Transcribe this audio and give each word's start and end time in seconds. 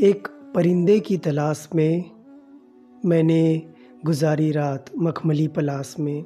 एक 0.00 0.28
परिंदे 0.54 1.00
की 1.00 1.16
तलाश 1.16 1.68
में 1.74 2.10
मैंने 3.06 3.40
गुजारी 4.04 4.50
रात 4.50 4.86
मखमली 4.98 5.48
पलास 5.48 5.94
में। 6.00 6.24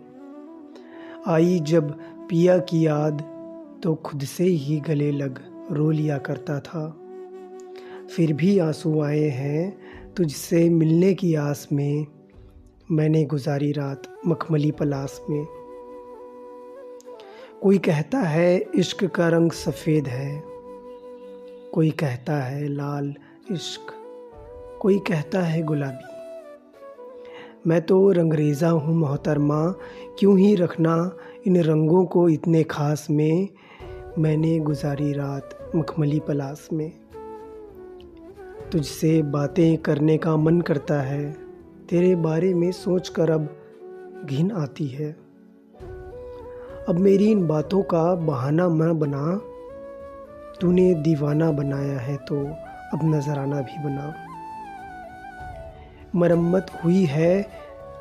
आई 1.27 1.59
जब 1.59 1.91
पिया 2.29 2.59
की 2.59 2.87
याद 2.87 3.23
तो 3.83 3.95
खुद 3.95 4.25
से 4.25 4.45
ही 4.45 4.79
गले 4.81 5.11
लग 5.11 5.41
रो 5.73 5.91
लिया 5.91 6.19
करता 6.19 6.61
था। 6.61 6.87
फिर 8.17 8.33
भी 8.33 8.59
आँसू 8.59 9.03
आए 9.03 9.29
हैं 9.31 10.13
तुझसे 10.15 10.69
मिलने 10.71 11.15
की 11.15 11.35
आस 11.35 11.69
में 11.73 12.07
मैंने 12.91 13.25
गुजारी 13.25 13.73
रात 13.73 14.03
मखमली 14.27 14.71
पलास 14.71 15.21
में। 15.31 15.45
कोई 17.63 17.79
कहता 17.79 18.19
है 18.19 18.57
इश्क 18.75 19.05
का 19.05 19.29
रंग 19.29 19.51
सफ़ेद 19.51 20.07
है, 20.07 20.43
कोई 21.75 21.91
कहता 21.91 22.43
है 22.43 22.69
लाल 22.69 23.15
इश्क। 23.53 23.81
कोई 24.81 24.99
कहता 24.99 25.41
है 25.41 25.63
गुलाबी। 25.63 26.05
मैं 27.67 27.83
तो 27.83 28.13
रंगरेज़ा 28.13 28.69
हूँ 28.69 28.95
मोहतरमा, 28.95 29.75
क्यों 30.19 30.39
ही 30.39 30.55
रखना 30.55 31.17
इन 31.47 31.63
रंगों 31.63 32.05
को 32.05 32.29
इतने 32.29 32.63
ख़ास 32.63 33.07
में? 33.11 33.49
मैंने 34.19 34.59
गुजारी 34.59 35.13
रात 35.13 35.73
मखमली 35.77 36.21
पलास 36.21 36.69
में। 36.73 36.93
तुझसे 38.73 39.23
बातें 39.23 39.77
करने 39.79 40.19
का 40.19 40.37
मन 40.37 40.61
करता 40.61 41.01
है, 41.01 41.33
तेरे 41.89 42.15
बारे 42.17 42.55
में 42.55 42.73
सोच 42.73 43.09
कर 43.09 43.31
अब 43.31 43.49
घिन 44.25 44.51
आती 44.51 44.87
है। 44.87 45.13
अब 46.89 46.99
मेरी 46.99 47.31
इन 47.31 47.47
बातों 47.47 47.83
का 47.83 48.15
बहाना 48.15 48.69
मैं 48.69 48.99
बना। 48.99 49.41
तूने 50.61 50.95
दीवाना 50.95 51.51
बनाया 51.51 51.99
है 51.99 52.17
तो 52.17 52.57
अब 52.95 53.15
नजराना 53.15 53.61
भी 53.61 53.85
बना। 53.85 54.15
मरम्मत 56.17 56.67
हुई 56.85 57.05
है 57.05 57.49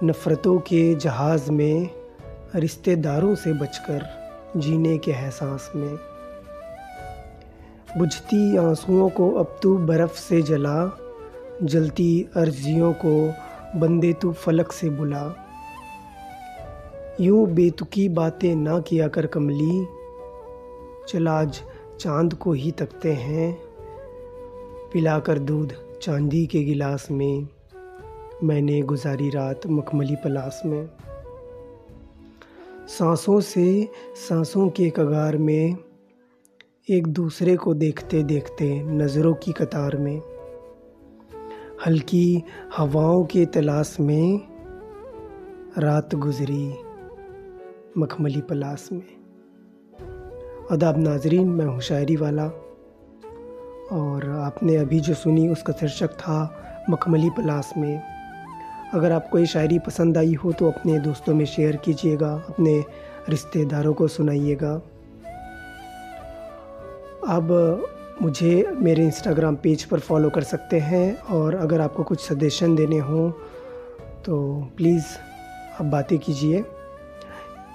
नफ़रतों 0.04 0.60
के 0.60 0.96
जहाज़ 0.96 1.52
में, 1.52 1.90
रिश्तेदारों 2.56 3.36
से 3.36 3.54
बचकर 3.54 4.24
जीने 4.58 4.98
के 4.98 5.12
एहसास 5.12 5.72
में। 5.76 5.98
बुझती 7.98 8.58
आंसुओं 8.58 9.10
को 9.10 9.32
अब 9.32 9.60
तू 9.64 9.78
बर्फ़ 9.78 10.14
से 10.14 10.42
जला, 10.42 10.98
जलती 11.64 12.30
अर्जियों 12.36 12.94
को 12.94 13.34
बंदे 13.80 14.14
तू 14.14 14.34
फलक 14.34 14.72
से 14.72 14.90
बुला। 14.90 15.34
यूँ 17.22 17.48
बेतुकी 17.48 18.10
बातें 18.10 18.56
ना 18.56 18.80
किया 18.80 19.08
कर 19.08 19.26
कमली, 19.26 19.88
चल 21.08 21.28
आज 21.28 21.62
चाँद 22.00 22.34
को 22.34 22.54
ही 22.54 22.72
तकते 22.72 23.14
हैं। 23.14 23.73
पिलाकर 24.94 25.40
दूध 25.40 25.74
चांदी 26.02 26.46
के 26.46 26.64
गिलास 26.64 27.12
में 27.12 27.48
मैंने 28.44 28.82
गुजारी 28.82 29.30
रात 29.30 29.68
मखमली 29.68 30.16
पलास 30.16 30.62
में। 30.66 30.90
सांसों 32.88 33.40
से 33.40 33.90
सांसों 34.16 34.70
के 34.70 34.90
कगार 34.90 35.38
में 35.38 35.78
एक 36.90 37.08
दूसरे 37.08 37.56
को 37.56 37.74
देखते 37.74 38.24
देखते 38.24 38.84
नज़रों 38.84 39.34
की 39.34 39.52
कतार 39.52 39.98
में, 39.98 40.22
हल्की 41.86 42.44
हवाओं 42.78 43.24
के 43.24 43.46
तलाश 43.46 43.98
में 44.00 44.42
रात 45.78 46.16
गुजरी 46.16 46.74
मखमली 47.98 48.42
पलास 48.42 48.90
में। 48.92 49.08
अदाब 50.72 50.98
नाजरीन, 50.98 51.50
मैं 51.50 51.66
हूँ 51.66 51.80
वाला 52.16 52.48
और 53.92 54.30
आपने 54.32 54.76
अभी 54.76 55.00
जो 55.00 55.14
सुनी 55.14 55.48
उसका 55.48 55.74
शीर्षक 55.74 56.14
था 56.14 56.38
मखमली 56.90 57.30
पलास 57.30 57.74
में। 57.78 58.02
अगर 58.94 59.12
आपको 59.12 59.40
ये 59.40 59.46
शायरी 59.46 59.80
पसंद 59.80 60.18
आई 60.18 60.34
हो 60.34 60.52
तो 60.52 60.70
अपने 60.72 61.00
दोस्तों 61.00 61.34
में 61.34 61.46
शेयर 61.46 61.76
कीजिएगा, 61.76 62.34
अपने 62.50 62.80
रिश्तेदारों 63.30 63.94
को 63.94 64.08
सुनाइएगा। 64.08 64.74
अब 67.28 67.88
मुझे 68.22 68.68
मेरे 68.72 69.04
इंस्टाग्राम 69.04 69.56
पेज 69.56 69.84
पर 69.84 70.00
फॉलो 70.00 70.30
कर 70.30 70.44
सकते 70.44 70.80
हैं 70.80 71.18
और 71.18 71.56
अगर 71.56 71.82
आपको 71.82 72.04
कुछ 72.04 72.22
सजेशन 72.22 72.76
देने 72.76 72.98
हों 73.00 73.30
तो 74.26 74.38
प्लीज़ 74.78 75.06
आप 75.80 75.86
बातें 75.86 76.18
कीजिए। 76.20 76.64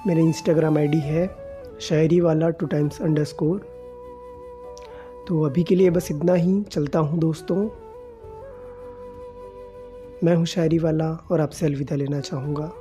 मेरे 0.06 0.22
इंस्टाग्राम 0.22 0.78
आईडी 0.78 0.98
है 0.98 1.26
शायरी 1.80 2.20
वाला 2.20 2.50
टू 2.50 2.66
टाइम्स 2.66 3.00
अंडर 3.02 3.24
स्कोर 3.24 3.66
तो 5.28 5.42
अभी 5.42 5.64
के 5.64 5.74
लिए 5.74 5.90
बस 5.90 6.10
इतना 6.10 6.34
ही 6.34 6.62
चलता 6.62 6.98
हूँ 6.98 7.18
दोस्तों। 7.18 7.56
मैं 10.24 10.34
हूँ 10.34 10.46
शायरी 10.46 10.78
वाला 10.78 11.26
और 11.30 11.40
आपसे 11.40 11.66
अलविदा 11.66 11.96
लेना 11.96 12.20
चाहूँगा। 12.20 12.72